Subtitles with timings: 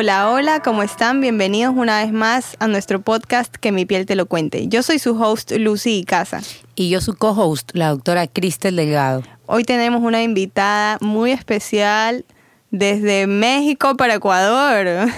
[0.00, 1.20] Hola, hola, ¿cómo están?
[1.20, 4.68] Bienvenidos una vez más a nuestro podcast Que mi piel te lo cuente.
[4.68, 6.40] Yo soy su host Lucy Casa.
[6.76, 9.24] Y yo su co-host, la doctora Cristel Delgado.
[9.46, 12.24] Hoy tenemos una invitada muy especial
[12.70, 15.10] desde México para Ecuador.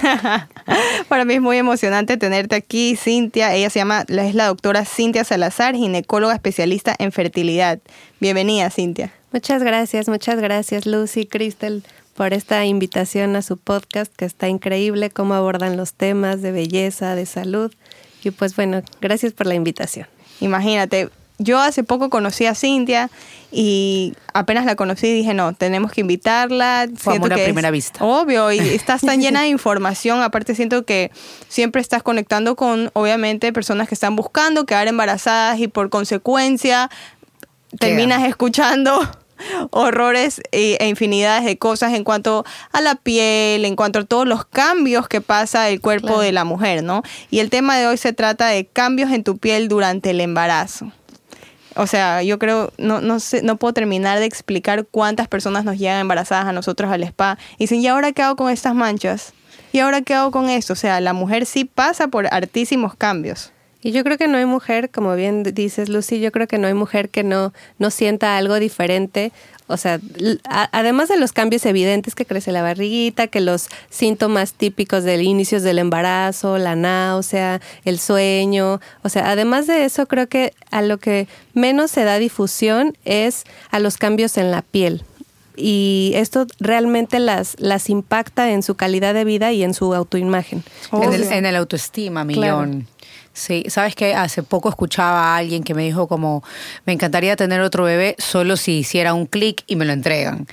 [1.08, 3.54] para mí es muy emocionante tenerte aquí, Cintia.
[3.54, 7.80] Ella se llama, es la doctora Cintia Salazar, ginecóloga especialista en fertilidad.
[8.18, 9.12] Bienvenida, Cintia.
[9.30, 11.84] Muchas gracias, muchas gracias, Lucy, Cristel
[12.20, 17.14] por esta invitación a su podcast, que está increíble, cómo abordan los temas de belleza,
[17.14, 17.72] de salud.
[18.22, 20.06] Y pues bueno, gracias por la invitación.
[20.40, 23.08] Imagínate, yo hace poco conocí a Cintia
[23.50, 26.90] y apenas la conocí dije, no, tenemos que invitarla.
[26.94, 28.04] Fue amor a primera vista.
[28.04, 30.20] Obvio, y estás tan llena de información.
[30.20, 31.10] Aparte siento que
[31.48, 36.90] siempre estás conectando con, obviamente, personas que están buscando quedar embarazadas y por consecuencia
[37.78, 39.08] terminas escuchando
[39.70, 44.44] horrores e, infinidades de cosas en cuanto a la piel, en cuanto a todos los
[44.44, 47.02] cambios que pasa el cuerpo de la mujer, ¿no?
[47.30, 50.92] Y el tema de hoy se trata de cambios en tu piel durante el embarazo.
[51.76, 55.78] O sea, yo creo, no, no, sé, no puedo terminar de explicar cuántas personas nos
[55.78, 59.32] llegan embarazadas a nosotros al spa y dicen, ¿y ahora qué hago con estas manchas?
[59.72, 60.72] ¿Y ahora qué hago con esto?
[60.72, 63.52] O sea, la mujer sí pasa por hartísimos cambios.
[63.82, 66.66] Y yo creo que no hay mujer, como bien dices Lucy, yo creo que no
[66.66, 69.32] hay mujer que no, no sienta algo diferente.
[69.68, 70.00] O sea,
[70.44, 75.60] además de los cambios evidentes que crece la barriguita, que los síntomas típicos del inicio
[75.60, 80.98] del embarazo, la náusea, el sueño, o sea, además de eso creo que a lo
[80.98, 85.04] que menos se da difusión es a los cambios en la piel
[85.60, 90.64] y esto realmente las, las impacta en su calidad de vida y en su autoimagen.
[90.92, 92.86] En el, en el, autoestima, millón.
[93.32, 96.42] Sí, sabes que hace poco escuchaba a alguien que me dijo como,
[96.84, 100.48] me encantaría tener otro bebé solo si hiciera un clic y me lo entregan.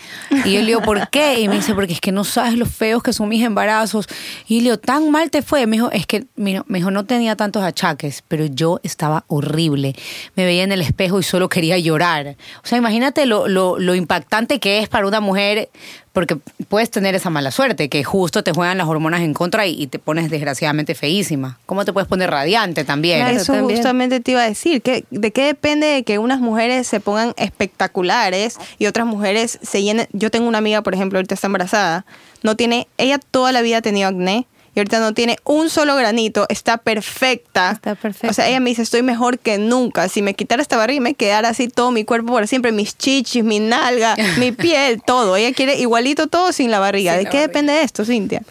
[0.45, 1.39] Y yo le digo, ¿por qué?
[1.39, 4.07] Y me dice, porque es que no sabes lo feos que son mis embarazos.
[4.47, 5.65] Y le digo, ¿tan mal te fue?
[5.65, 9.95] Me dijo, es que, me dijo, no tenía tantos achaques, pero yo estaba horrible.
[10.35, 12.37] Me veía en el espejo y solo quería llorar.
[12.63, 15.69] O sea, imagínate lo, lo, lo impactante que es para una mujer
[16.17, 16.35] porque
[16.67, 19.99] puedes tener esa mala suerte, que justo te juegan las hormonas en contra y, te
[19.99, 21.59] pones desgraciadamente feísima.
[21.67, 23.27] ¿Cómo te puedes poner radiante también?
[23.27, 24.81] Eso justamente te iba a decir.
[24.81, 30.07] ¿De qué depende de que unas mujeres se pongan espectaculares y otras mujeres se llenen?
[30.11, 32.03] Yo tengo una amiga, por ejemplo, ahorita está embarazada.
[32.41, 35.95] No tiene, ella toda la vida ha tenido acné y ahorita no tiene un solo
[35.95, 37.71] granito, está perfecta.
[37.71, 38.29] Está perfecta.
[38.29, 40.07] O sea, ella me dice, estoy mejor que nunca.
[40.07, 42.95] Si me quitara esta barriga y me quedara así todo mi cuerpo por siempre, mis
[42.95, 45.35] chichis, mi nalga, mi piel, todo.
[45.35, 47.17] Ella quiere igualito todo sin la barriga.
[47.17, 48.43] ¿De qué depende esto, Cintia?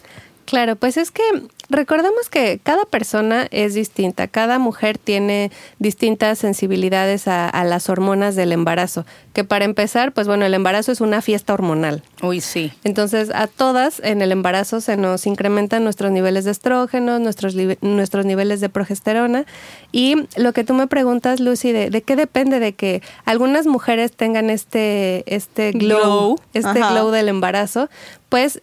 [0.43, 1.23] Claro, pues es que
[1.69, 8.51] recordemos que cada persona es distinta, cada mujer tiene distintas sensibilidades a, las hormonas del
[8.51, 12.03] embarazo, que para empezar, pues bueno, el embarazo es una fiesta hormonal.
[12.21, 12.71] Uy, sí.
[12.83, 18.25] Entonces, a todas en el embarazo se nos incrementan nuestros niveles de estrógenos, nuestros, nuestros
[18.25, 19.45] niveles de progesterona.
[19.91, 24.49] Y lo que tú me preguntas, Lucy, de, qué depende de que algunas mujeres tengan
[24.49, 27.89] este, este glow, este glow del embarazo,
[28.29, 28.61] pues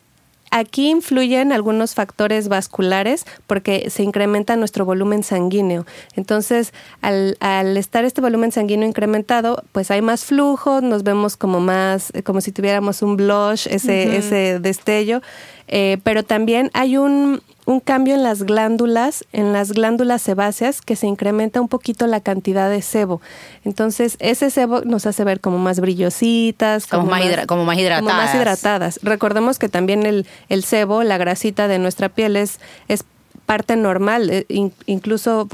[0.50, 5.84] Aquí influyen algunos factores vasculares porque se incrementa nuestro volumen sanguíneo.
[6.14, 7.36] Entonces, al,
[7.76, 12.52] estar este volumen sanguíneo incrementado, pues hay más flujo, nos vemos como más, como si
[12.52, 15.22] tuviéramos un blush, ese, ese destello.
[15.68, 20.96] Eh, pero también hay un, un cambio en las glándulas, en las glándulas sebáceas, que
[20.96, 23.20] se incrementa un poquito la cantidad de sebo.
[23.64, 28.02] Entonces, ese sebo nos hace ver como más brillositas, como, más, como más, hidratadas.
[28.02, 29.00] Como más hidratadas.
[29.02, 33.04] Recordemos que también el, el sebo, la grasita de nuestra piel, es, es
[33.46, 34.46] parte normal, eh,
[34.86, 35.48] incluso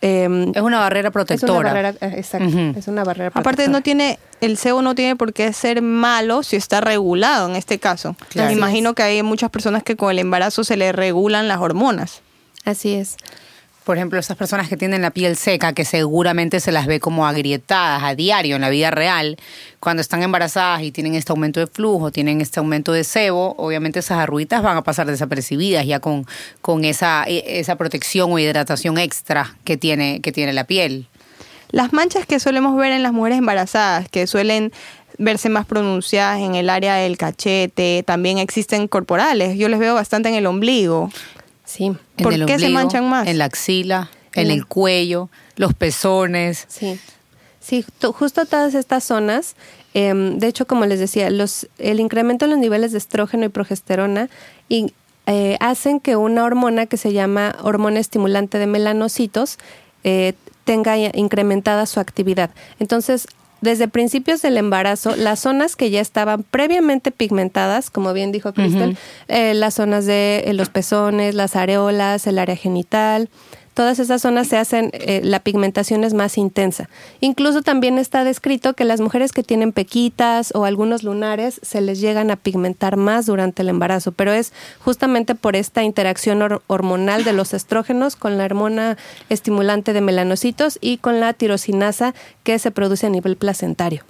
[0.00, 1.52] Em, es una barrera protectora.
[1.52, 3.40] Es una barrera, eh, exacto, es una barrera protectora.
[3.40, 7.56] Aparte no tiene, el sebo no tiene por qué ser malo si está regulado en
[7.56, 8.16] este caso.
[8.34, 12.22] Me imagino que hay muchas personas que con el embarazo se le regulan las hormonas.
[12.64, 13.16] Así es
[13.88, 17.26] por ejemplo, esas personas que tienen la piel seca, que seguramente se las ve como
[17.26, 19.38] agrietadas a diario en la vida real,
[19.80, 24.00] cuando están embarazadas y tienen este aumento de flujo, tienen este aumento de sebo, obviamente
[24.00, 26.26] esas arruitas van a pasar desapercibidas ya con,
[26.60, 31.06] con esa, e, esa protección o hidratación extra que tiene, que tiene la piel.
[31.70, 34.70] Las manchas que solemos ver en las mujeres embarazadas, que suelen
[35.16, 39.56] verse más pronunciadas en el área del cachete, también existen corporales.
[39.56, 41.08] Yo les veo bastante en el ombligo.
[41.68, 41.84] Sí.
[41.84, 43.28] En ¿Por el qué se manchan más?
[43.28, 46.64] En la axila, en En- el cuello, los pezones.
[46.68, 46.98] Sí,
[47.60, 47.84] sí,
[48.14, 49.54] justo todas estas zonas,
[49.92, 53.48] em, de hecho, como les decía, los, el incremento en los niveles de estrógeno y
[53.50, 54.30] progesterona
[54.70, 54.94] y,
[55.26, 59.58] eh, hacen que una hormona que se llama hormona estimulante de melanocitos
[60.04, 60.32] eh,
[60.64, 62.48] tenga incrementada su actividad.
[62.78, 63.26] Entonces,
[63.60, 68.96] desde principios del embarazo, las zonas que ya estaban previamente pigmentadas, como bien dijo Crystal,
[69.28, 73.28] eh, las zonas de eh, los pezones, las areolas, el área genital,
[73.78, 76.88] todas esas zonas se hacen, eh, la pigmentación es más intensa.
[77.20, 82.00] Incluso también está descrito que las mujeres que tienen pequitas o algunos lunares se les
[82.00, 87.22] llegan a pigmentar más durante el embarazo, pero es justamente por esta interacción hor- hormonal
[87.22, 88.96] de los estrógenos con la hormona
[89.28, 94.02] estimulante de melanocitos y con la tirosinasa que se produce a nivel placentario.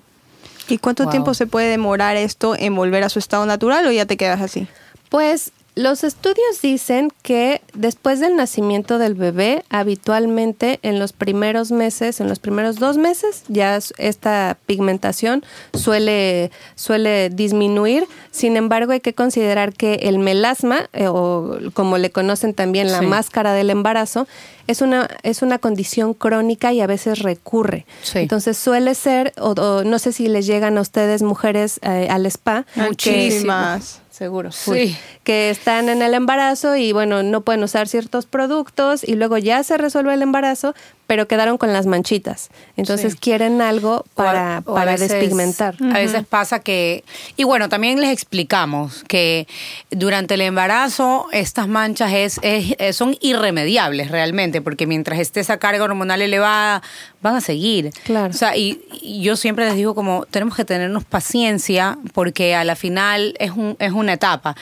[0.70, 1.10] ¿Y cuánto Wow.
[1.10, 4.40] tiempo se puede demorar esto en volver a su estado natural o ya te quedas
[4.40, 4.66] así?
[5.10, 12.20] Pues los estudios dicen que después del nacimiento del bebé, habitualmente en los primeros meses,
[12.20, 15.44] en los primeros dos meses, ya esta pigmentación
[15.74, 18.06] suele, suele disminuir.
[18.30, 23.00] Sin embargo, hay que considerar que el melasma, eh, o como le conocen también la
[23.00, 23.06] Sí.
[23.06, 24.26] máscara del embarazo,
[24.66, 27.86] es una, es una condición crónica y a veces recurre.
[28.02, 28.18] Sí.
[28.18, 32.26] Entonces suele ser, o, o no sé si les llegan a ustedes mujeres eh, al
[32.26, 32.64] spa.
[32.74, 34.00] que- Muchísimas.
[34.18, 34.50] Seguro.
[34.50, 34.96] Sí.
[35.22, 39.62] Que están en el embarazo y bueno, no pueden usar ciertos productos y luego ya
[39.62, 40.74] se resuelve el embarazo,
[41.06, 42.50] pero quedaron con las manchitas.
[42.76, 43.18] Entonces Sí.
[43.20, 45.76] quieren algo O a- para, a para veces- despigmentar.
[45.80, 47.04] A veces pasa que,
[47.36, 49.46] y bueno, también les explicamos que
[49.90, 55.58] durante el embarazo estas manchas es, es- es- son irremediables realmente, porque mientras esté esa
[55.58, 56.82] carga hormonal elevada,
[57.22, 57.90] van a seguir.
[58.04, 58.30] Claro.
[58.30, 62.64] O sea, y, y yo siempre les digo como tenemos que tenernos paciencia, porque a
[62.64, 64.56] la final es, un, es una etapa.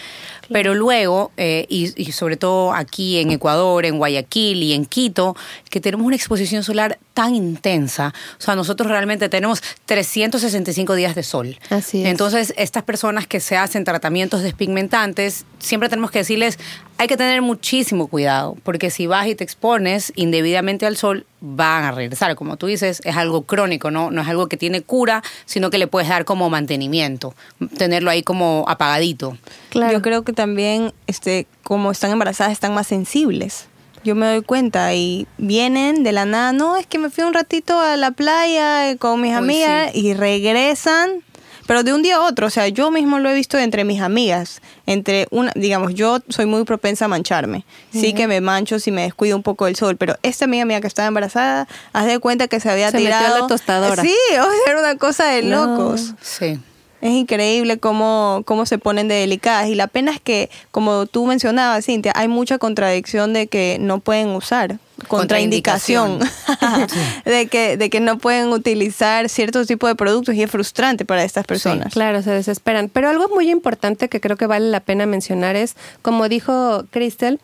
[0.50, 5.37] Pero luego, eh, y, y sobre todo aquí en Ecuador, en Guayaquil y en Quito,
[5.70, 8.12] que tenemos una exposición solar tan intensa.
[8.38, 11.58] O sea, nosotros realmente tenemos 365 días de sol.
[11.70, 12.08] Así es.
[12.08, 16.58] Entonces, estas personas que se hacen tratamientos despigmentantes, siempre tenemos que decirles,
[16.99, 21.84] hay que tener muchísimo cuidado, porque si vas y te expones indebidamente al sol, van
[21.84, 22.34] a regresar.
[22.37, 24.10] Como tú dices, es algo crónico, ¿no?
[24.10, 27.34] No es algo que tiene cura, sino que le puedes dar como mantenimiento,
[27.78, 29.38] tenerlo ahí como apagadito.
[29.76, 29.93] Claro.
[29.93, 33.67] Yo creo que también, este, como están embarazadas, están más sensibles.
[34.05, 37.34] Yo me doy cuenta y vienen de la nada, no, es que me fui un
[37.34, 39.99] ratito a la playa con mis Uy, amigas sí.
[40.00, 41.23] y regresan,
[41.67, 44.00] pero de un día a otro, o sea, yo mismo lo he visto entre mis
[44.00, 48.93] amigas, entre una, digamos, yo soy muy propensa a mancharme, sí que me mancho si
[48.93, 52.20] me descuido un poco del sol, pero esta amiga mía que estaba embarazada, haz de
[52.20, 53.38] cuenta que se había Se metió a tirado.
[53.40, 54.02] la tostadora.
[54.05, 55.67] Sí, o sea, era una cosa de No.
[55.67, 56.14] locos.
[56.23, 56.61] Sí.
[57.00, 59.69] Es increíble cómo, cómo se ponen de delicadas.
[59.69, 64.00] Y la pena es que, como tú mencionabas, Cintia, hay mucha contradicción de que no
[64.00, 64.78] pueden usar.
[65.08, 66.19] Contraindicación.
[67.25, 71.22] de, que, de que no pueden utilizar ciertos tipos de productos y es frustrante para
[71.22, 71.93] estas personas.
[71.93, 72.88] Claro, se desesperan.
[72.88, 77.38] Pero algo muy importante que creo que vale la pena mencionar es, como dijo Crystal,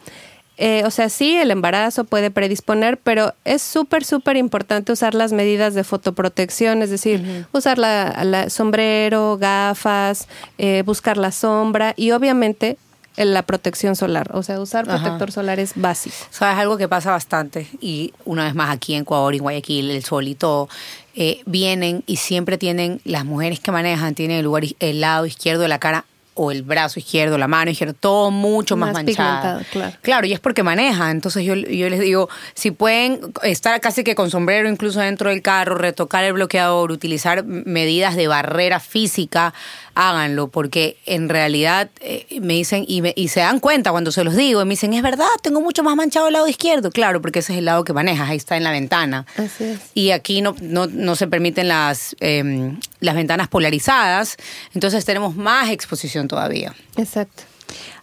[0.64, 5.32] eh, o sea, sí, el embarazo puede predisponer, pero es súper, súper importante usar las
[5.32, 10.28] medidas de fotoprotección, es decir, usar la, la sombrero, gafas,
[10.58, 12.76] eh, buscar la sombra y obviamente
[13.16, 14.30] eh, la protección solar.
[14.34, 15.00] O sea, usar Ajá.
[15.00, 16.14] protector solar es básico.
[16.30, 17.66] ¿Sabes algo que pasa bastante?
[17.80, 20.68] Y una vez más aquí en Ecuador, en Guayaquil, el sol y todo,
[21.16, 25.62] eh, vienen y siempre tienen, las mujeres que manejan, tienen el, lugar, el lado izquierdo
[25.62, 26.04] de la cara
[26.34, 29.60] o el brazo izquierdo, la mano izquierda, todo mucho más, Más manchado.
[29.70, 29.96] claro.
[30.00, 31.10] Claro, y es porque manejan.
[31.10, 35.42] Entonces yo, yo les digo, si pueden estar casi que con sombrero incluso dentro del
[35.42, 39.52] carro, retocar el bloqueador, utilizar medidas de barrera física,
[39.94, 44.24] háganlo, porque en realidad eh, me dicen, y, me- y se dan cuenta cuando se
[44.24, 46.90] los digo, y me dicen, es verdad, tengo mucho más manchado el lado izquierdo.
[46.90, 49.26] Claro, porque ese es el lado que manejas, ahí está en la ventana.
[49.36, 49.80] Así es.
[49.94, 54.36] Y aquí no, no, no se permiten las, eh, las ventanas polarizadas,
[54.74, 56.74] entonces tenemos más exposición todavía.
[56.96, 57.44] Exacto.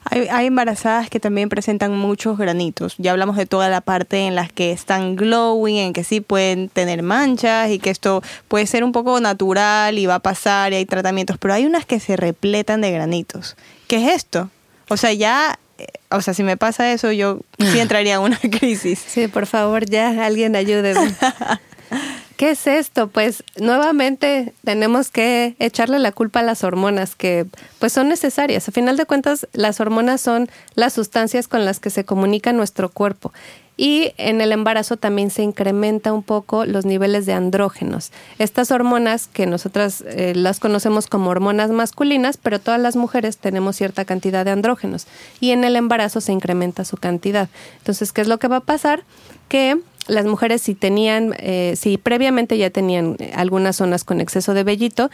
[0.05, 2.95] Hay, hay embarazadas que también presentan muchos granitos.
[2.97, 6.69] Ya hablamos de toda la parte en las que están glowing, en que sí pueden
[6.69, 10.77] tener manchas y que esto puede ser un poco natural y va a pasar y
[10.77, 13.55] hay tratamientos, pero hay unas que se repletan de granitos.
[13.87, 14.49] ¿Qué es esto?
[14.89, 18.39] O sea, ya, eh, o sea, si me pasa eso, yo sí entraría en una
[18.59, 18.99] crisis.
[18.99, 21.13] Sí, por favor, ya alguien ayúdeme.
[22.39, 23.09] ¿Qué es esto?
[23.09, 27.45] Pues nuevamente tenemos que echarle la culpa a las hormonas que
[27.79, 28.69] pues son necesarias.
[28.69, 32.87] A final de cuentas, las hormonas son las sustancias con las que se comunica nuestro
[32.87, 33.33] cuerpo.
[33.75, 38.13] Y en el embarazo también se incrementa un poco los niveles de andrógenos.
[38.37, 43.75] Estas hormonas que nosotras eh, las conocemos como hormonas masculinas, pero todas las mujeres tenemos
[43.75, 45.07] cierta cantidad de andrógenos.
[45.41, 47.49] Y en el embarazo se incrementa su cantidad.
[47.79, 49.03] Entonces, ¿qué es lo que va a pasar?
[49.49, 49.77] Que
[50.09, 55.09] las mujeres si tenían, eh, si previamente ya tenían algunas zonas con exceso de vellito,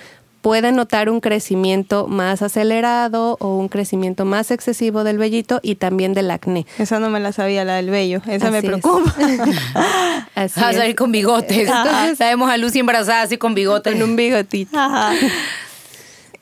[0.46, 6.14] pueden notar un crecimiento más acelerado o un crecimiento más excesivo del vellito y también
[6.14, 6.68] del acné.
[6.78, 8.22] Esa no me la sabía, la del vello.
[8.28, 9.12] Esa me preocupa.
[10.36, 11.68] Así Vas a ir con bigotes.
[12.16, 13.96] Sabemos a Lucy embarazada así con bigotes.
[13.96, 14.78] En un bigotito.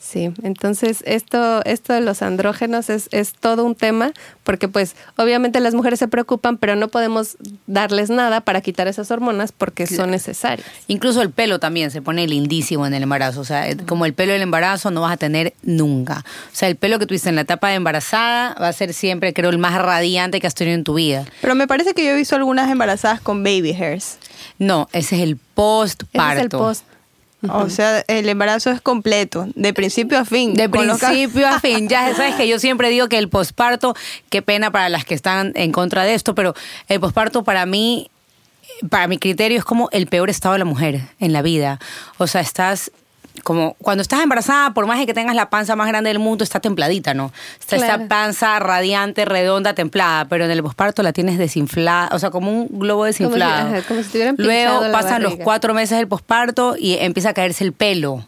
[0.04, 4.12] Sí, entonces esto, esto de los andrógenos es, es todo un tema
[4.44, 9.12] porque pues obviamente las mujeres se preocupan, pero no podemos darles nada para quitar esas
[9.12, 10.68] hormonas porque son necesarias.
[10.88, 14.34] Incluso el pelo también se pone lindísimo en el embarazo, o sea, como el pelo
[14.34, 16.26] del embarazo no vas a tener nunca.
[16.52, 19.34] O sea, el pelo que tuviste en la etapa de embarazada va a ser siempre,
[19.34, 21.24] creo, el más radiante que has tenido en tu vida.
[21.40, 24.18] Pero me parece que yo he visto algunas embarazadas con baby hairs.
[24.60, 26.38] No, ese es el postparto.
[26.38, 26.93] es el post
[27.50, 30.54] o sea, el embarazo es completo, de principio a fin.
[30.54, 31.88] De principio a fin.
[31.90, 33.96] Ya sabes que yo siempre digo que el posparto,
[34.30, 36.54] qué pena para las que están en contra de esto, pero
[36.88, 38.10] el posparto para mí,
[38.90, 41.80] para mi criterio, es como el peor estado de la mujer en la vida.
[42.18, 42.92] O sea, estás
[43.42, 46.60] como cuando estás embarazada, por más que tengas la panza más grande del mundo, está
[46.60, 47.32] templadita, ¿no?
[47.60, 52.30] Está esta panza radiante, redonda, templada, pero en el posparto la tienes desinflada, o sea,
[52.30, 53.82] como un globo desinflado.
[53.88, 58.24] Como si, Luego pasan los cuatro meses del posparto y empieza a caerse el pelo.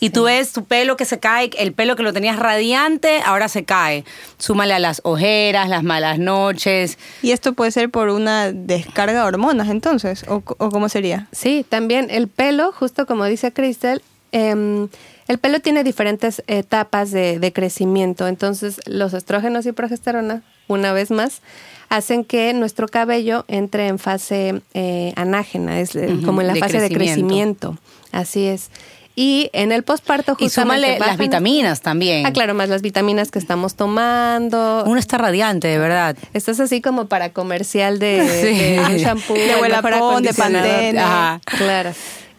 [0.00, 3.48] Y tú ves tu pelo que se cae, el pelo que lo tenías radiante, ahora
[3.48, 4.04] se cae.
[4.38, 6.98] Súmale a las ojeras, las malas noches.
[7.22, 10.24] ¿Y esto puede ser por una descarga de hormonas entonces?
[10.26, 11.28] ¿O, o cómo sería?
[11.32, 14.88] Sí, también el pelo, justo como dice Crystal, Em,
[15.28, 21.40] el pelo tiene diferentes etapas de, crecimiento, entonces los estrógenos y progesterona, una vez más,
[21.88, 26.80] hacen que nuestro cabello entre en fase eh, anágena, es eh, como en la fase
[26.80, 27.76] de crecimiento.
[28.12, 28.70] Así es.
[29.16, 30.46] Y en el posparto justamente...
[30.46, 32.24] Y súmale las vitaminas también.
[32.24, 34.84] Ah, claro, más las vitaminas que estamos tomando.
[34.86, 36.16] Uno está radiante, de verdad.
[36.32, 38.22] Estás así como para comercial de,
[38.88, 39.34] de, shampoo.
[39.34, 40.98] De de Pantene.
[40.98, 41.40] Ajá.
[41.44, 41.92] Claro.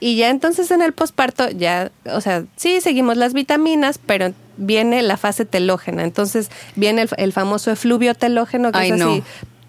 [0.03, 5.03] Y ya entonces en el posparto, ya, o sea, sí seguimos las vitaminas, pero viene
[5.03, 6.03] la fase telógena.
[6.03, 9.23] Entonces viene el, famoso efluvio telógeno, que es así.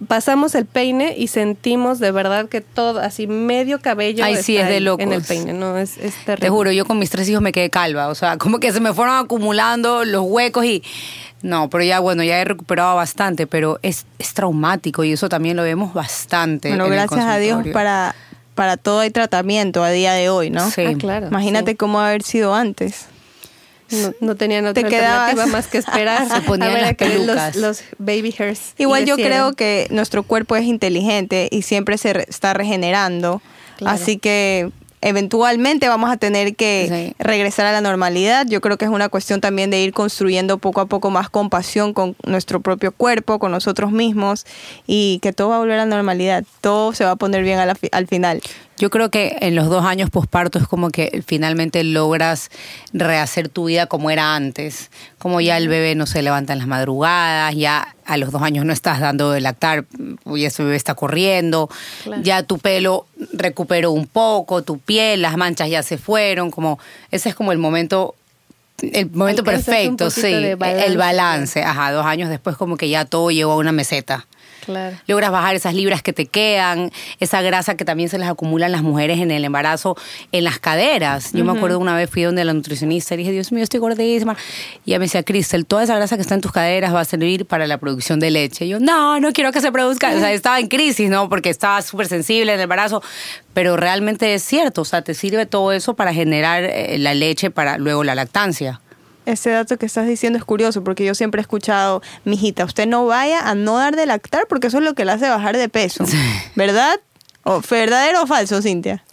[0.08, 4.66] Pasamos el peine y sentimos de verdad que todo, así medio cabello Ay, sí, es
[4.66, 5.76] de en el peine, ¿no?
[5.76, 6.46] Es, es terrible.
[6.46, 8.80] Te juro, yo con mis tres hijos me quedé calva, o sea, como que se
[8.80, 10.82] me fueron acumulando los huecos y...
[11.42, 15.56] No, pero ya bueno, ya he recuperado bastante, pero es, es traumático y eso también
[15.56, 16.68] lo vemos bastante.
[16.68, 18.14] Bueno, gracias a Dios para
[18.54, 20.70] para todo hay tratamiento a día de hoy, ¿no?
[20.70, 21.28] Sí, ah, claro.
[21.28, 23.06] Imagínate cómo haber sido antes.
[23.90, 28.34] No, no tenían otra alternativa más que esperar Se ponían a ver los, los, baby
[28.38, 28.74] hairs.
[28.78, 33.42] Igual yo creo que nuestro cuerpo es inteligente y siempre se está regenerando.
[33.84, 34.70] Así que
[35.02, 38.46] eventualmente vamos a tener que regresar a la normalidad.
[38.48, 41.92] Yo creo que es una cuestión también de ir construyendo poco a poco más compasión
[41.92, 44.46] con nuestro propio cuerpo, con nosotros mismos
[44.86, 46.44] y que todo va a volver a la normalidad.
[46.60, 48.40] Todo se va a poner bien al final.
[48.78, 52.50] Yo creo que en los dos años posparto es como que finalmente logras
[52.92, 54.90] rehacer tu vida como era antes.
[55.18, 58.64] Como ya el bebé no se levanta en las madrugadas, ya a los dos años
[58.64, 59.84] no estás dando de lactar,
[60.24, 61.68] ya ese bebé está corriendo,
[62.22, 66.78] ya tu pelo recuperó un poco, tu piel, las manchas ya se fueron, como
[67.10, 68.16] ese es como el momento
[68.80, 73.52] el momento perfecto, sí, el balance, ajá, dos años después como que ya todo llegó
[73.52, 74.26] a una meseta.
[75.06, 78.82] Logras bajar esas libras que te quedan, esa grasa que también se les acumulan las
[78.82, 79.96] mujeres en el embarazo,
[80.30, 81.32] en las caderas.
[81.32, 84.36] Yo me acuerdo una vez fui donde la nutricionista y dije, Dios mío, estoy gordísima.
[84.84, 87.04] Y ella me decía, Cristel, toda esa grasa que está en tus caderas va a
[87.04, 88.66] servir para la producción de leche.
[88.66, 90.14] Y yo, no, no quiero que se produzca.
[90.14, 91.28] O sea, estaba en crisis, ¿no?
[91.28, 93.02] Porque estaba súper sensible en el embarazo.
[93.54, 97.50] Pero realmente es cierto, o sea, te sirve todo eso para generar eh, la leche
[97.50, 98.81] para luego la lactancia.
[99.24, 103.06] Ese dato que estás diciendo es curioso porque yo siempre he escuchado, mijita, usted no
[103.06, 105.68] vaya a no dar de lactar porque eso es lo que le hace bajar de
[105.68, 106.04] peso.
[106.56, 107.00] ¿Verdad?
[107.44, 109.04] ¿O ¿Verdadero o falso, Cintia?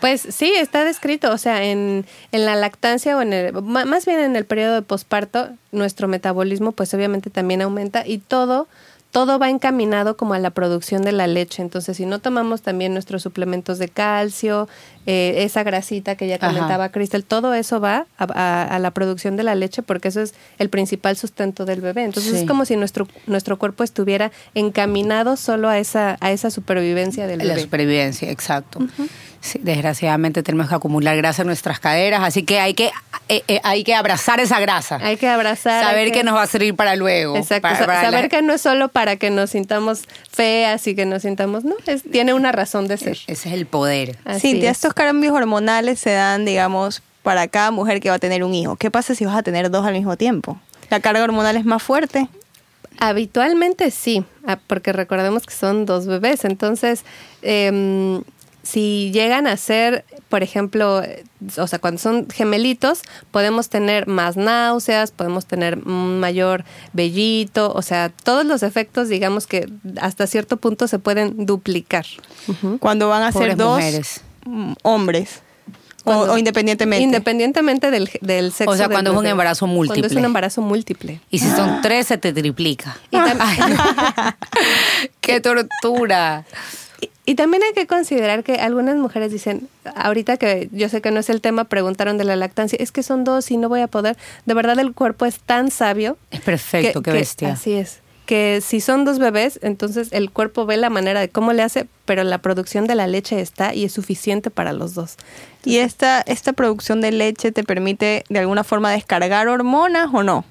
[0.00, 4.20] Pues sí, está descrito, o sea, en, en la lactancia o en el, más bien
[4.20, 8.66] en el periodo de posparto, nuestro metabolismo pues obviamente también aumenta y todo
[9.10, 11.62] todo va encaminado como a la producción de la leche.
[11.62, 14.68] Entonces, si no tomamos también nuestros suplementos de calcio,
[15.06, 19.54] eh, esa grasita que ya comentaba Cristel, todo eso va a, la producción de la
[19.54, 22.04] leche porque eso es el principal sustento del bebé.
[22.04, 27.26] Entonces, es como si nuestro, nuestro cuerpo estuviera encaminado solo a esa, a esa supervivencia
[27.26, 27.54] del bebé.
[27.54, 28.80] La supervivencia, exacto.
[29.40, 32.90] Sí, desgraciadamente tenemos que acumular grasa en nuestras caderas, así que hay que,
[33.30, 34.98] eh, eh, hay que abrazar esa grasa.
[35.02, 35.84] Hay que abrazar.
[35.84, 36.22] Saber que...
[36.24, 37.36] nos va a servir para luego.
[37.36, 37.62] Exacto.
[37.62, 40.94] para- sa- para saber la- que no es solo para que nos sintamos feas y
[40.94, 43.16] que nos sintamos, no, es, tiene una razón de ser.
[43.26, 44.18] Ese es el poder.
[44.24, 44.76] Así Cintia, es.
[44.78, 48.76] estos cambios hormonales se dan, digamos, para cada mujer que va a tener un hijo.
[48.76, 50.58] ¿Qué pasa si vas a tener dos al mismo tiempo?
[50.90, 52.28] ¿La carga hormonal es más fuerte?
[52.98, 56.44] Habitualmente sí, ah, porque recordemos que son dos bebés.
[56.44, 57.04] Entonces,
[57.42, 58.22] em,
[58.62, 61.02] si llegan a ser, por ejemplo,
[61.58, 67.82] o sea, cuando son gemelitos, podemos tener más náuseas, podemos tener un mayor vellito, o
[67.82, 69.68] sea, todos los efectos, digamos que
[70.00, 72.06] hasta cierto punto se pueden duplicar.
[72.78, 74.20] Cuando van a ser dos mujeres.
[74.46, 75.42] mm, hombres.
[76.00, 77.02] O, Cuando- o independientemente.
[77.02, 78.70] Independientemente del, del sexo.
[78.70, 80.18] O sea, cuando es un embarazo Cuando es múltiple.
[80.18, 81.20] un embarazo múltiple.
[81.30, 82.96] Y si son tres, se te triplica.
[83.10, 83.18] Y
[85.20, 86.44] ¡Qué tortura!
[87.30, 91.20] Y- también hay que considerar que algunas mujeres dicen, ahorita que yo sé que no
[91.20, 93.86] es el tema, preguntaron de la lactancia, es que son dos y no voy a
[93.88, 94.16] poder.
[94.46, 96.16] De verdad el cuerpo es tan sabio.
[96.30, 97.52] Es perfecto, qué que- bestia.
[97.52, 98.00] Así es.
[98.26, 101.86] Que si son dos bebés, entonces el cuerpo ve la manera de cómo le hace,
[102.04, 105.16] pero la producción de la leche está y es suficiente para los dos.
[105.64, 110.44] ¿Y esta, esta producción de leche te permite de alguna forma descargar hormonas o no?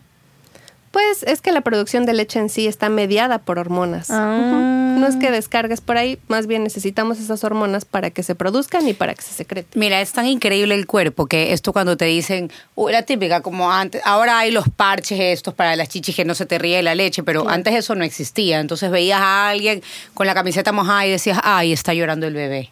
[0.91, 4.10] Pues es que la producción de leche en sí está mediada por hormonas.
[4.10, 4.96] Ah.
[4.98, 8.88] No es que descargues por ahí, más bien necesitamos esas hormonas para que se produzcan
[8.88, 9.79] y para que se secreten.
[9.79, 13.72] Mira, es tan increíble el cuerpo que esto cuando te dicen, uy, la típica, como
[13.72, 16.96] antes, ahora hay los parches estos para las chichis que no se te ríe la
[16.96, 18.60] leche, pero antes eso no existía.
[18.60, 19.81] Entonces veías a alguien
[20.13, 22.72] con la camiseta mojada y decías, ay, está llorando el bebé.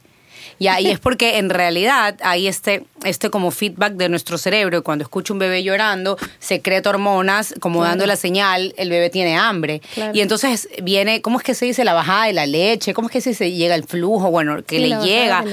[0.59, 5.03] Y ahí es porque en realidad hay este, este como feedback de nuestro cerebro cuando
[5.03, 7.89] escucha un bebé llorando, secreta hormonas como Claro.
[7.91, 9.81] dando la señal, el bebé tiene hambre.
[9.93, 10.13] Claro.
[10.15, 11.83] Y entonces viene, ¿cómo es que se dice?
[11.83, 13.51] La bajada de la leche, ¿cómo es que se?
[13.51, 15.43] Llega el flujo, bueno, que Sí, le llega.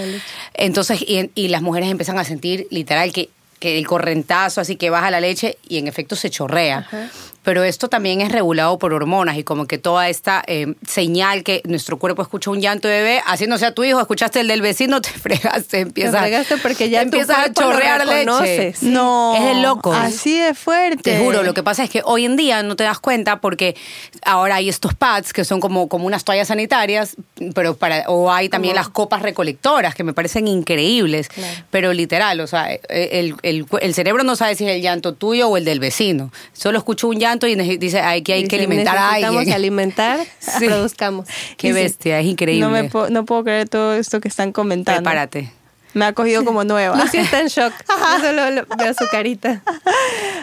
[0.54, 4.90] Entonces, y, y las mujeres empiezan a sentir literal que, que el correntazo, así que
[4.90, 6.78] baja la leche y en efecto se chorrea.
[6.78, 7.11] Ajá.
[7.44, 11.60] Pero esto también es regulado por hormonas y como que toda esta eh, señal que
[11.66, 15.00] nuestro cuerpo escucha un llanto de bebé, haciéndose a tu hijo, escuchaste el del vecino,
[15.02, 18.72] te fregaste, empiezas, fregaste porque ya empiezas a chorrear leche.
[18.74, 18.86] sí.
[18.86, 19.34] No.
[19.36, 19.96] Es de locos.
[19.96, 21.02] Así de fuerte.
[21.12, 23.76] Te juro, lo que pasa es que hoy en día no te das cuenta porque
[24.24, 27.16] ahora hay estos pads que son como, como unas toallas sanitarias,
[27.54, 31.64] pero para o hay también las copas recolectoras que me parecen increíbles, Claro.
[31.70, 35.48] pero literal, o sea, el, el- el cerebro no sabe si es el llanto tuyo
[35.48, 36.33] o el del vecino.
[36.54, 39.53] Solo escucha un llanto y nece- dice, hay que hay que Dice, alimentar a alguien.
[39.53, 40.66] alimentar, Sí.
[40.66, 41.27] produzcamos.
[41.57, 42.61] Qué Dice, bestia, es increíble.
[42.64, 45.01] No, me po- no puedo creer todo esto que están comentando.
[45.03, 45.53] Prepárate.
[45.92, 46.97] Me ha cogido como nueva.
[46.97, 47.73] Lucy está en shock.
[47.88, 49.62] Yo solo lo- veo su carita.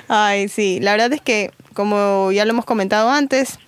[0.08, 3.60] Ay, sí, la verdad es que, como ya lo hemos comentado antes,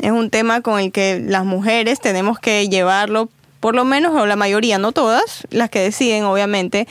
[0.00, 3.28] es un tema con el que las mujeres tenemos que llevarlo,
[3.60, 6.86] por lo menos, o la mayoría, no todas, las que deciden, obviamente,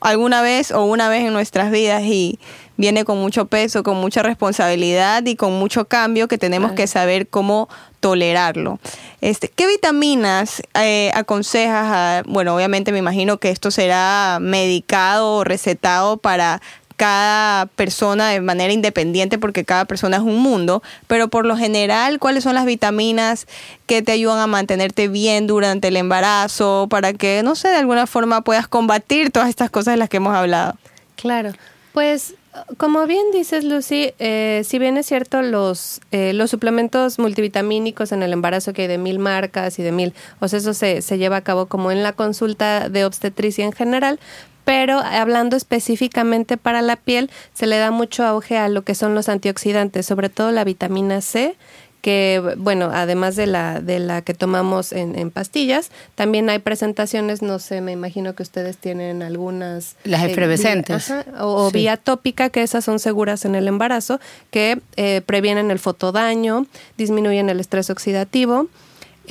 [0.00, 2.38] alguna vez o una vez en nuestras vidas y
[2.82, 7.28] viene con mucho peso, con mucha responsabilidad y con mucho cambio que tenemos que saber
[7.28, 7.68] cómo
[8.00, 8.80] tolerarlo.
[9.20, 11.86] Este, ¿Qué vitaminas eh, aconsejas?
[11.86, 16.60] a- bueno, obviamente me imagino que esto será medicado o recetado para
[16.96, 22.18] cada persona de manera independiente porque cada persona es un mundo, pero por lo general,
[22.18, 23.46] ¿cuáles son las vitaminas
[23.86, 28.08] que te ayudan a mantenerte bien durante el embarazo para que, no sé, de alguna
[28.08, 30.74] forma puedas combatir todas estas cosas de las que hemos hablado?
[31.14, 31.52] Claro.
[31.92, 32.34] Pues,
[32.76, 38.22] como bien dices, Lucy, eh, si bien es cierto, los, eh, los suplementos multivitamínicos en
[38.22, 41.18] el embarazo que hay de mil marcas y de mil, o sea, eso se, se
[41.18, 44.20] lleva a cabo como en la consulta de obstetricia en general,
[44.64, 49.14] pero hablando específicamente para la piel, se le da mucho auge a lo que son
[49.14, 51.56] los antioxidantes, sobre todo la vitamina C,
[52.02, 57.40] que bueno, además de la, de la que tomamos en, en pastillas, también hay presentaciones,
[57.40, 59.96] no sé, me imagino que ustedes tienen algunas...
[60.04, 61.10] Las eh, efervescentes.
[61.10, 61.78] ajá, o, o Sí.
[61.78, 66.66] vía tópica, que esas son seguras en el embarazo, que eh, previenen el fotodaño,
[66.98, 68.66] disminuyen el estrés oxidativo.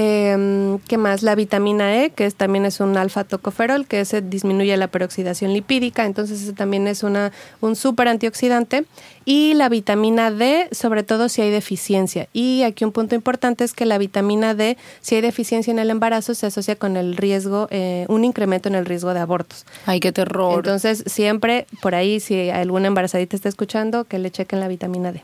[0.04, 1.22] Eh, ¿Qué más?
[1.22, 6.06] La vitamina E, que es, también es un alfa-tocoferol, que ese disminuye la peroxidación lipídica,
[6.06, 8.86] entonces ese también es una, un súper antioxidante.
[9.26, 12.28] Y la vitamina D, sobre todo si hay deficiencia.
[12.34, 15.92] Y aquí un punto importante es que la vitamina D, si hay deficiencia en el
[15.92, 19.68] embarazo, se asocia con el riesgo, eh, un incremento en el riesgo de abortos.
[19.86, 20.56] Ay, qué terror.
[20.56, 25.22] Entonces, siempre por ahí, si alguna embarazadita está escuchando, que le chequen la vitamina D.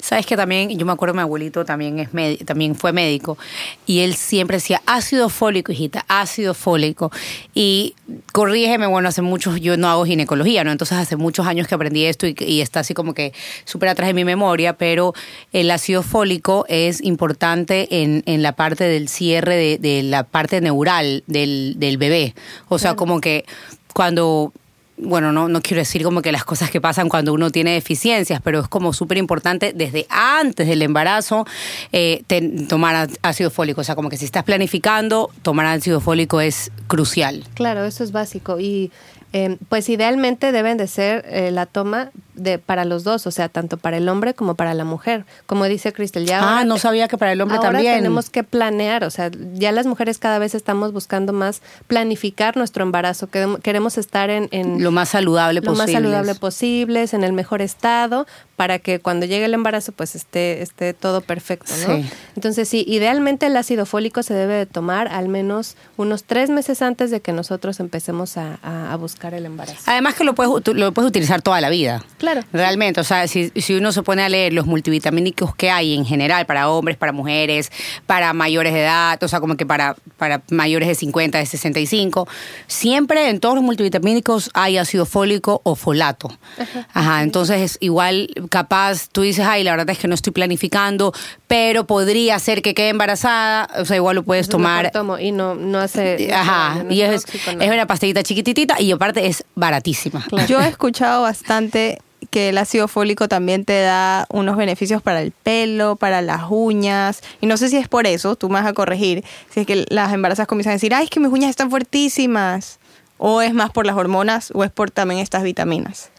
[0.00, 2.08] Sabes que también, yo me acuerdo mi abuelito también es
[2.44, 3.38] también fue médico
[3.86, 7.10] y él siempre decía ácido fólico, hijita, ácido fólico.
[7.54, 7.94] Y
[8.32, 10.70] corrígeme, bueno, hace muchos, yo no hago ginecología, ¿no?
[10.70, 13.32] Entonces hace muchos años que aprendí esto y, está así como que
[13.64, 15.14] súper atrás de mi memoria, pero
[15.52, 20.60] el ácido fólico es importante en, en la parte del cierre de, de la parte
[20.60, 22.34] neural del, del bebé.
[22.68, 23.44] O sea, como que
[23.92, 24.52] cuando
[25.00, 28.40] bueno, no, no quiero decir como que las cosas que pasan cuando uno tiene deficiencias,
[28.42, 31.46] pero es como súper importante desde antes del embarazo
[31.92, 32.22] eh,
[32.68, 33.80] tomar ácido fólico.
[33.80, 37.44] O sea, como que si estás planificando, tomar ácido fólico es crucial.
[37.54, 38.58] Claro, eso es básico.
[38.60, 38.90] Y
[39.32, 43.48] eh, pues idealmente deben de ser eh, la toma de, para los dos, o sea,
[43.48, 45.24] tanto para el hombre como para la mujer.
[45.46, 46.58] Como dice Cristel, ya.
[46.58, 47.96] Ah, no sabía que para el hombre ahora también.
[47.96, 52.82] tenemos que planear, o sea, ya las mujeres cada vez estamos buscando más planificar nuestro
[52.82, 53.28] embarazo.
[53.62, 54.48] Queremos estar en.
[54.50, 59.26] en lo más saludable lo más saludable posible, en el mejor estado, para que cuando
[59.26, 62.02] llegue el embarazo, pues esté, esté todo perfecto, ¿no?
[62.34, 66.82] Entonces, sí, idealmente el ácido fólico se debe de tomar al menos unos tres meses
[66.82, 69.78] antes de que nosotros empecemos a, a, buscar el embarazo.
[69.86, 72.04] Además que lo puedes, lo puedes utilizar toda la vida.
[72.52, 76.04] Realmente, o sea, si, si uno se pone a leer los multivitamínicos que hay en
[76.04, 77.70] general para hombres, para mujeres,
[78.06, 82.28] para mayores de edad, o sea, como que para, para mayores de 50, de 65,
[82.66, 86.30] siempre en todos los multivitamínicos hay ácido fólico o folato.
[86.92, 91.12] Ajá, entonces es igual capaz, tú dices, ay, la verdad es que no estoy planificando,
[91.46, 94.90] pero podría ser que quede embarazada, o sea, igual lo puedes tomar.
[94.90, 96.32] Tomo y no, no hace...
[96.32, 100.26] Ajá, y es, es, una pastillita chiquititita y aparte es baratísima.
[100.48, 101.98] Yo he escuchado bastante
[102.30, 107.22] que el ácido fólico también te da unos beneficios para el pelo, para las uñas.
[107.40, 109.86] Y no sé si es por eso, tú me vas a corregir, si es que
[109.88, 112.78] las embarazas comienzan a decir, ay, es que mis uñas están fuertísimas.
[113.20, 116.10] O es más por las hormonas o es por también estas vitaminas.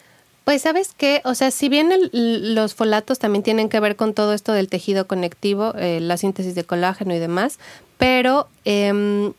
[0.43, 4.33] Pues sabes qué, o sea, si bien los folatos también tienen que ver con todo
[4.33, 7.59] esto del tejido conectivo, eh, la síntesis de colágeno y demás,
[7.97, 9.31] pero eh,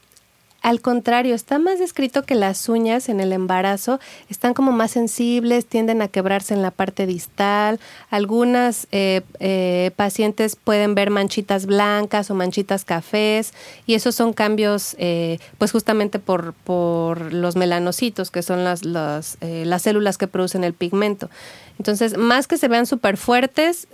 [0.63, 5.65] al contrario, está más descrito que las uñas en el embarazo están como más sensibles,
[5.65, 7.81] tienden a quebrarse en la parte distal.
[8.11, 13.55] Algunas eh, eh, pacientes pueden ver manchitas blancas o manchitas cafés
[13.87, 19.39] y esos son cambios eh, pues justamente por, por los melanocitos, que son las, las,
[19.41, 21.31] las células que producen el pigmento.
[21.79, 23.89] Entonces, más que se vean súper fuertes,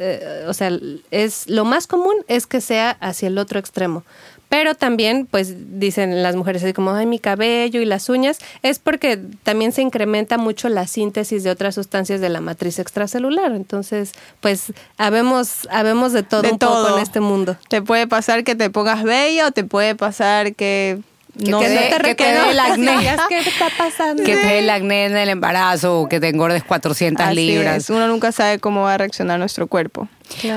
[0.48, 0.72] o sea,
[1.12, 4.02] es, lo más común es que sea hacia el otro extremo.
[4.48, 8.78] Pero también, pues dicen las mujeres así como, ay, mi cabello y las uñas, es
[8.78, 13.52] porque también se incrementa mucho la síntesis de otras sustancias de la matriz extracelular.
[13.52, 17.56] Entonces, pues habemos, habemos de todo un poco en este mundo.
[17.68, 21.00] Te puede pasar que te pongas bello, te puede pasar que
[21.38, 22.96] que no, te, dé, que te el acné.
[23.28, 24.22] ¿Qué está pasando?
[24.22, 27.90] Que te dé el acné en el embarazo o que te engordes 400 libras.
[27.90, 30.08] Uno nunca sabe cómo va a reaccionar nuestro cuerpo.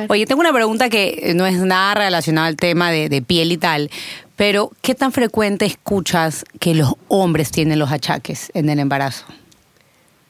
[0.08, 3.90] Oye, tengo una pregunta que no es nada relacionada al tema de, piel y tal,
[4.36, 9.26] pero ¿qué tan frecuente escuchas que los hombres tienen los achaques en el embarazo?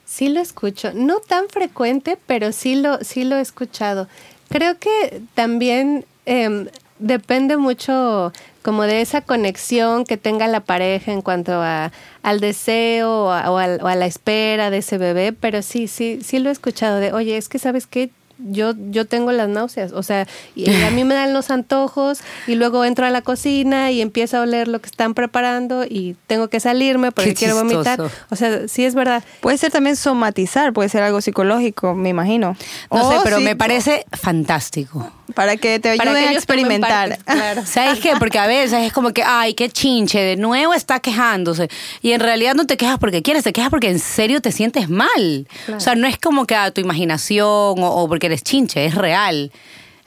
[0.06, 4.08] Sí lo escucho, no tan frecuente, pero sí lo, sí lo he escuchado.
[4.50, 11.22] Creo que también em, depende mucho como de esa conexión que tenga la pareja en
[11.22, 11.92] cuanto a,
[12.24, 16.40] al deseo o a, o a, la espera de ese bebé, pero sí, sí, sí
[16.40, 20.04] lo he escuchado de, oye, es que sabes qué, yo, yo tengo las náuseas, o
[20.04, 24.02] sea, y a mí me dan los antojos y luego entro a la cocina y
[24.02, 28.02] empiezo a oler lo que están preparando y tengo que salirme porque quiero vomitar.
[28.30, 29.24] O sea, sí es verdad.
[29.42, 32.56] Puede ser también somatizar, puede ser algo psicológico, me imagino.
[32.92, 35.12] No sé, pero me parece fantástico.
[35.36, 37.20] Para que te ayuden a experimentar.
[37.24, 37.62] claro.
[37.66, 38.14] ¿Sabes qué?
[38.18, 41.70] Porque a veces es como que, ay, qué chinche, de nuevo está quejándose.
[42.02, 44.90] Y en realidad no te quejas porque quieres, te quejas porque en serio te sientes
[44.90, 45.48] mal.
[45.76, 49.52] O sea, no es como que a tu imaginación o porque eres chinche, es real.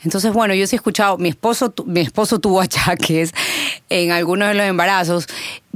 [0.05, 3.33] Entonces, bueno, yo sí he escuchado, mi esposo, mi esposo tuvo achaques
[3.89, 5.27] en algunos de los embarazos,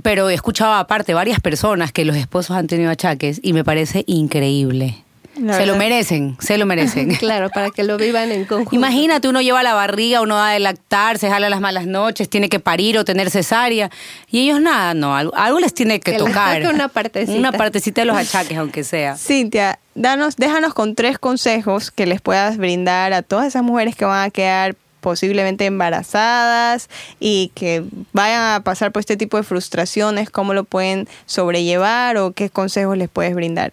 [0.03, 4.05] pero he escuchado aparte varias personas que los esposos han tenido achaques y me parece
[4.07, 5.06] increíble
[5.37, 7.14] se lo merecen, se lo merecen.
[7.18, 8.75] claro, para que lo vivan en conjunto.
[8.75, 12.49] Imagínate, uno lleva la barriga, uno va a lactar, se jala las malas noches, tiene
[12.49, 13.90] que parir o tener cesárea.
[14.31, 16.66] Y ellos nada, no, algo, les tiene que, tocar.
[16.66, 17.38] una partecita.
[17.38, 19.16] Una partecita de los achaques, aunque sea.
[19.16, 24.05] Cintia, danos, déjanos con tres consejos que les puedas brindar a todas esas mujeres que
[24.05, 26.88] van a quedar posiblemente embarazadas
[27.20, 32.33] y que vayan a pasar por este tipo de frustraciones, cómo lo pueden sobrellevar o
[32.33, 33.72] qué consejos les puedes brindar.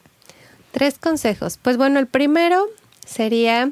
[0.74, 1.58] Tres consejos.
[1.62, 2.66] Pues bueno, el primero
[3.06, 3.72] sería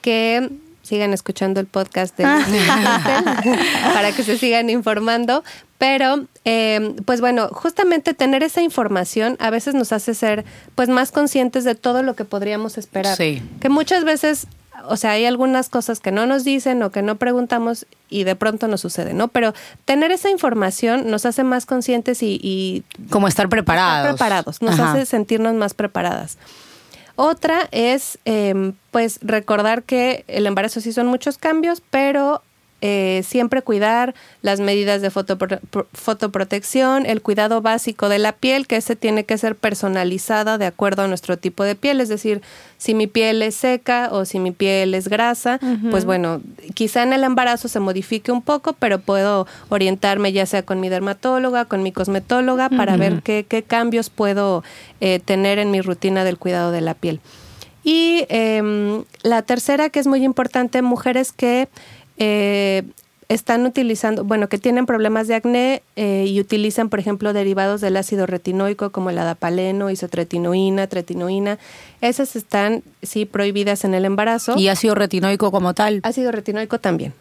[0.00, 0.48] que
[0.82, 2.24] sigan escuchando el podcast de
[3.94, 5.44] para que se sigan informando.
[5.78, 11.12] Pero, eh, pues bueno, justamente tener esa información a veces nos hace ser pues más
[11.12, 13.16] conscientes de todo lo que podríamos esperar.
[13.16, 13.42] Sí.
[13.60, 14.46] Que muchas veces
[14.84, 18.36] o sea, hay algunas cosas que no nos dicen o que no preguntamos y de
[18.36, 19.28] pronto nos sucede, ¿no?
[19.28, 22.84] Pero tener esa información nos hace más conscientes y...
[23.10, 24.08] Como estar preparados.
[24.08, 26.38] preparados, nos hace sentirnos más preparadas.
[27.16, 32.42] Otra es, em, pues, recordar que el embarazo sí son muchos cambios, pero
[32.82, 38.96] eh, siempre cuidar las medidas de fotoprotección, el cuidado básico de la piel, que ese
[38.96, 42.42] tiene que ser personalizada de acuerdo a nuestro tipo de piel, es decir,
[42.76, 45.58] si mi piel es seca o si mi piel es grasa,
[45.90, 46.42] pues bueno,
[46.74, 50.90] quizá en el embarazo se modifique un poco, pero puedo orientarme ya sea con mi
[50.90, 54.62] dermatóloga, con mi cosmetóloga, para ver qué, qué, cambios puedo
[55.00, 57.20] eh, tener en mi rutina del cuidado de la piel.
[57.88, 61.68] Y em, la tercera, que es muy importante, mujeres que
[62.18, 62.82] eh,
[63.28, 67.96] están utilizando, bueno, que tienen problemas de acné eh, y utilizan, por ejemplo, derivados del
[67.96, 71.58] ácido retinoico como el adapaleno, isotretinoína, tretinoína.
[72.00, 74.56] Esas están, sí, prohibidas en el embarazo.
[74.56, 76.00] ¿Y ácido retinoico como tal?
[76.02, 77.14] Ácido retinoico también.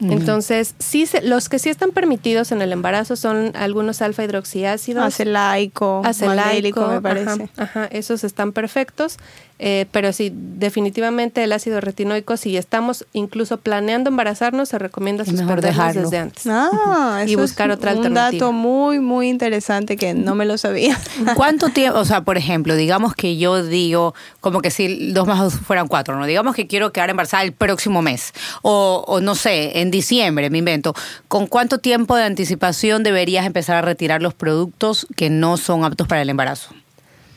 [0.00, 5.04] Entonces, sí, los que sí están permitidos en el embarazo son algunos alfa hidroxiácidos.
[5.04, 7.48] Acelaico, acelaico, me parece.
[7.56, 9.18] Ajá, esos están perfectos.
[9.60, 15.94] Eh, pero sí, definitivamente el ácido retinoico, si estamos incluso planeando embarazarnos, se recomienda suspenderlos
[15.94, 16.44] desde antes.
[16.48, 18.28] Ah, y buscar otra alternativa.
[18.28, 20.98] Un dato muy, muy interesante que no me lo sabía.
[21.36, 25.38] ¿Cuánto tiempo, o sea, por ejemplo, digamos que yo digo, como que si dos más
[25.38, 26.26] dos fueran cuatro, ¿no?
[26.26, 30.58] Digamos que quiero quedar embarazada el próximo mes, o, o no sé, en diciembre, me
[30.58, 30.94] invento.
[31.28, 36.06] ¿Con cuánto tiempo de anticipación deberías empezar a retirar los productos que no son aptos
[36.06, 36.74] para el embarazo?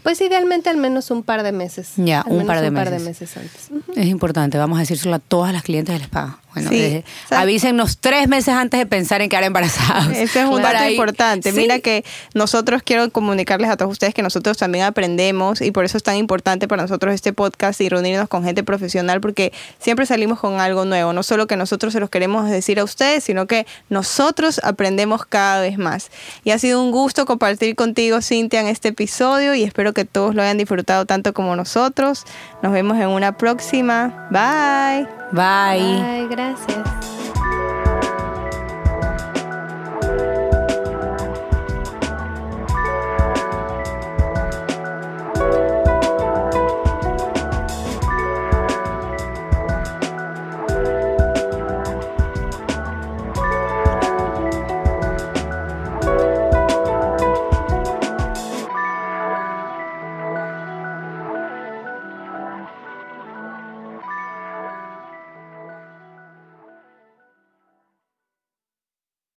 [0.08, 1.92] Pues idealmente al menos un par de meses.
[1.98, 3.70] Ya, un, par de, par de meses antes.
[3.94, 6.40] Es importante, vamos a decírselo a todas las clientes del spa.
[6.64, 10.10] Bueno, sí, avísennos tres meses antes de pensar en quedar embarazadas.
[10.16, 11.52] Ese es un dato importante.
[11.52, 15.98] Mira que nosotros quiero comunicarles a todos ustedes que nosotros también aprendemos y por eso
[15.98, 20.40] es tan importante para nosotros este podcast y reunirnos con gente profesional porque siempre salimos
[20.40, 21.14] con algo nuevo.
[21.14, 25.62] No solo que nosotros se los queremos decir a ustedes, sino que nosotros aprendemos cada
[25.62, 26.10] vez más.
[26.44, 30.36] Y ha sido un gusto compartir contigo, Cintia, en este episodio y espero que todos
[30.36, 32.26] lo hayan disfrutado tanto como nosotros.
[32.62, 34.28] Nos vemos en una próxima.
[34.32, 35.08] Bye.
[35.32, 35.80] Bye.
[36.00, 37.17] Bye, gracias.